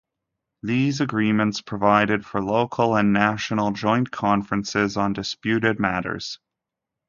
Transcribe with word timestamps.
These 0.63 0.99
agreements 0.99 1.61
provided 1.61 2.25
for 2.25 2.41
local 2.41 2.95
and 2.95 3.13
national 3.13 3.69
joint 3.73 4.09
conferences 4.09 4.97
on 4.97 5.13
disputed 5.13 5.79
matters. 5.79 6.39